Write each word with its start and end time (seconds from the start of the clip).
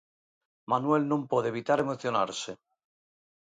Manuel 0.71 1.03
non 1.11 1.21
pode 1.31 1.47
evitar 1.53 1.77
emocionarse. 1.79 2.51